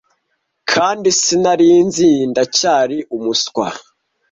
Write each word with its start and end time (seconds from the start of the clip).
kandi 0.71 1.07
sinari 1.21 1.69
nzi 1.87 2.11
ndacyari 2.31 2.97
umuswa 3.15 3.65